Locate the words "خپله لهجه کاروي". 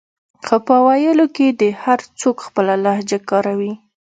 2.47-3.73